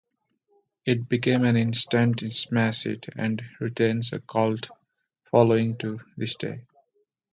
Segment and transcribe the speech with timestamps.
[0.83, 4.71] It became an instant smash hit and retains a cult
[5.29, 6.65] following to this day.